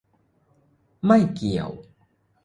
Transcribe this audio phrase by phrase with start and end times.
[1.05, 1.69] ไม่เกี่ยว